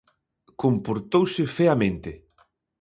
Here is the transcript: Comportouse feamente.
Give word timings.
Comportouse 0.61 1.43
feamente. 1.57 2.11